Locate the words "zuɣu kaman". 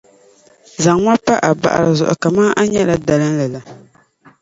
1.99-2.51